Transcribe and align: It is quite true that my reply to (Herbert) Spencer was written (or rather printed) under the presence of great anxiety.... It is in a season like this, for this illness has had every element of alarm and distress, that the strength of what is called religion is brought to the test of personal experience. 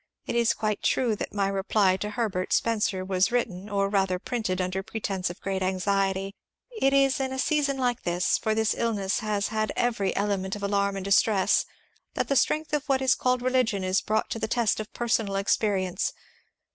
It 0.25 0.35
is 0.35 0.55
quite 0.55 0.81
true 0.81 1.15
that 1.17 1.31
my 1.31 1.47
reply 1.47 1.95
to 1.97 2.09
(Herbert) 2.09 2.53
Spencer 2.53 3.05
was 3.05 3.31
written 3.31 3.69
(or 3.69 3.87
rather 3.87 4.17
printed) 4.17 4.59
under 4.59 4.79
the 4.81 4.99
presence 4.99 5.29
of 5.29 5.39
great 5.41 5.61
anxiety.... 5.61 6.33
It 6.81 6.91
is 6.91 7.19
in 7.19 7.31
a 7.31 7.37
season 7.37 7.77
like 7.77 8.01
this, 8.01 8.39
for 8.39 8.55
this 8.55 8.73
illness 8.75 9.19
has 9.19 9.49
had 9.49 9.71
every 9.75 10.15
element 10.15 10.55
of 10.55 10.63
alarm 10.63 10.95
and 10.95 11.05
distress, 11.05 11.67
that 12.15 12.29
the 12.29 12.35
strength 12.35 12.73
of 12.73 12.89
what 12.89 13.03
is 13.03 13.13
called 13.13 13.43
religion 13.43 13.83
is 13.83 14.01
brought 14.01 14.31
to 14.31 14.39
the 14.39 14.47
test 14.47 14.79
of 14.79 14.91
personal 14.91 15.35
experience. 15.35 16.13